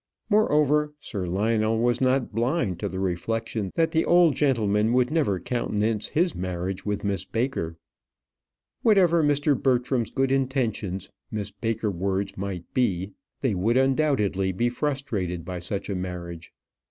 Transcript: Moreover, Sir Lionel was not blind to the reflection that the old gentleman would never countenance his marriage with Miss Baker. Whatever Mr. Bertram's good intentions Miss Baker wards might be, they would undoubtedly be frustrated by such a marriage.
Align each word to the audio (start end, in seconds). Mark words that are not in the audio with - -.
Moreover, 0.31 0.95
Sir 0.99 1.27
Lionel 1.27 1.77
was 1.77 2.01
not 2.01 2.33
blind 2.33 2.79
to 2.79 2.89
the 2.89 2.97
reflection 2.99 3.71
that 3.75 3.91
the 3.91 4.03
old 4.03 4.33
gentleman 4.33 4.93
would 4.93 5.11
never 5.11 5.39
countenance 5.39 6.07
his 6.07 6.33
marriage 6.33 6.83
with 6.87 7.03
Miss 7.03 7.23
Baker. 7.23 7.77
Whatever 8.81 9.21
Mr. 9.23 9.55
Bertram's 9.55 10.09
good 10.09 10.31
intentions 10.31 11.07
Miss 11.29 11.51
Baker 11.51 11.91
wards 11.91 12.35
might 12.35 12.63
be, 12.73 13.11
they 13.41 13.53
would 13.53 13.77
undoubtedly 13.77 14.51
be 14.51 14.69
frustrated 14.69 15.45
by 15.45 15.59
such 15.59 15.87
a 15.87 15.93
marriage. 15.93 16.51